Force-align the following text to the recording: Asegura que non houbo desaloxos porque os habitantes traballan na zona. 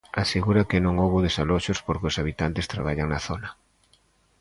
Asegura 0.23 0.67
que 0.69 0.83
non 0.85 0.95
houbo 1.03 1.23
desaloxos 1.27 1.79
porque 1.85 2.09
os 2.11 2.19
habitantes 2.21 2.69
traballan 2.73 3.07
na 3.09 3.19
zona. 3.27 3.49